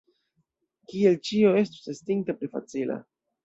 [0.93, 3.01] Kiel ĉio estus estinta pli facila!